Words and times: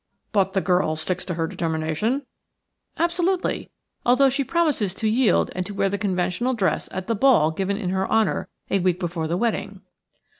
"But 0.31 0.53
the 0.53 0.61
girl 0.61 0.95
sticks 0.95 1.23
to 1.25 1.35
her 1.35 1.45
determination?" 1.45 2.25
"Absolutely, 2.97 3.69
although 4.03 4.29
she 4.31 4.43
promises 4.43 4.95
to 4.95 5.07
yield 5.07 5.51
and 5.53 5.63
to 5.67 5.75
wear 5.75 5.89
the 5.89 5.99
conventional 5.99 6.53
dress 6.53 6.89
at 6.91 7.05
the 7.05 7.13
ball 7.13 7.51
given 7.51 7.77
in 7.77 7.91
her 7.91 8.09
honour 8.09 8.49
a 8.71 8.79
week 8.79 8.99
before 8.99 9.27
the 9.27 9.37
wedding." 9.37 9.81